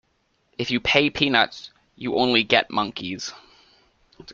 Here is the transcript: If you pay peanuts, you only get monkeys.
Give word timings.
If 0.57 0.71
you 0.71 0.79
pay 0.79 1.11
peanuts, 1.11 1.69
you 1.95 2.15
only 2.15 2.43
get 2.43 2.71
monkeys. 2.71 3.33